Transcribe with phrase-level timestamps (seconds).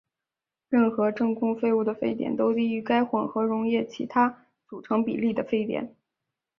[0.67, 5.95] 任何正共沸物的沸点都低于该混合溶液其他组成比例的沸点。